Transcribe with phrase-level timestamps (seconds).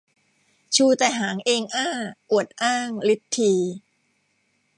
[0.75, 1.89] ชูแต่หางเองอ้า
[2.31, 3.53] อวดอ้างฤทธี